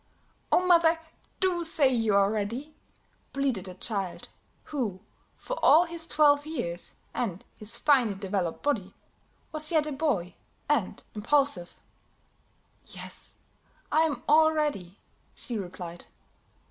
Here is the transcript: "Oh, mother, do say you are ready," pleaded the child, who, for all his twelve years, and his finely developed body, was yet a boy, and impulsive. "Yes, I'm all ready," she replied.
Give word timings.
"Oh, 0.51 0.65
mother, 0.65 0.97
do 1.39 1.63
say 1.63 1.93
you 1.93 2.15
are 2.15 2.31
ready," 2.31 2.73
pleaded 3.33 3.65
the 3.65 3.75
child, 3.75 4.29
who, 4.63 5.01
for 5.37 5.63
all 5.63 5.83
his 5.85 6.07
twelve 6.07 6.43
years, 6.43 6.95
and 7.13 7.45
his 7.55 7.77
finely 7.77 8.15
developed 8.15 8.63
body, 8.63 8.95
was 9.51 9.71
yet 9.71 9.85
a 9.85 9.91
boy, 9.91 10.33
and 10.67 11.03
impulsive. 11.13 11.75
"Yes, 12.87 13.35
I'm 13.91 14.23
all 14.27 14.51
ready," 14.51 14.97
she 15.35 15.55
replied. 15.55 16.05